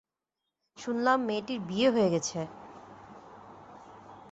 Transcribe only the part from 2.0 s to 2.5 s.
গেছে।